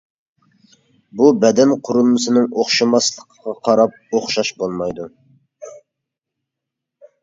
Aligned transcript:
بۇ 1.19 1.27
بەدەن 1.43 1.75
قۇرۇلمىسىنىڭ 1.89 2.49
ئوخشىماسلىقىغا 2.63 3.57
قاراپ 3.69 4.03
ئوخشاش 4.21 4.55
بولمايدۇ. 4.65 5.11